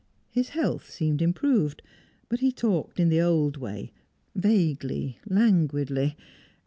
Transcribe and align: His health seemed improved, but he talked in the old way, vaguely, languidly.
His 0.31 0.49
health 0.57 0.89
seemed 0.89 1.21
improved, 1.21 1.83
but 2.27 2.39
he 2.39 2.51
talked 2.51 2.99
in 2.99 3.09
the 3.09 3.21
old 3.21 3.57
way, 3.57 3.91
vaguely, 4.33 5.19
languidly. 5.29 6.17